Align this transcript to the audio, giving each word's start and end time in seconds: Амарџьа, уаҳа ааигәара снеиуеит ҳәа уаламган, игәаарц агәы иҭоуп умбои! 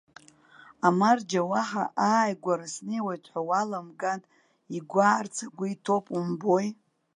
Амарџьа, 0.87 1.41
уаҳа 1.51 1.83
ааигәара 2.09 2.67
снеиуеит 2.73 3.23
ҳәа 3.31 3.41
уаламган, 3.47 4.21
игәаарц 4.77 5.35
агәы 5.45 5.65
иҭоуп 5.73 6.05
умбои! 6.17 6.67